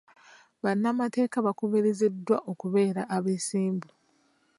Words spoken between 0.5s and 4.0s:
Bannamateeka bakubirirziddwa okubeera abeesimbu.